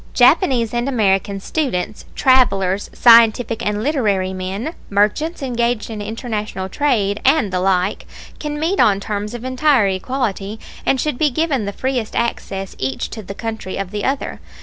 Japanese 0.15 0.73
and 0.73 0.89
American 0.89 1.39
students, 1.39 2.05
travelers, 2.15 2.89
scientific 2.91 3.63
and 3.63 3.83
literary 3.83 4.33
men, 4.33 4.73
merchants 4.89 5.43
engaged 5.43 5.91
in 5.91 6.01
international 6.01 6.67
trade, 6.67 7.21
and 7.23 7.53
the 7.53 7.59
like 7.59 8.07
can 8.39 8.59
meet 8.59 8.79
on 8.79 8.99
terms 8.99 9.35
of 9.35 9.45
entire 9.45 9.87
equality 9.89 10.59
and 10.87 10.99
should 10.99 11.19
be 11.19 11.29
given 11.29 11.65
the 11.65 11.71
freest 11.71 12.15
access 12.15 12.75
each 12.79 13.11
to 13.11 13.21
the 13.21 13.35
country 13.35 13.77
of 13.77 13.91
the 13.91 14.03
other. 14.03 14.39